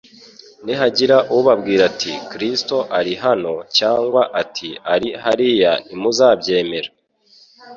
[0.65, 6.89] «Nihagira ubabwira ati: Kristo ari hano cyangwa ati: ari hariya ntimuzabyemere.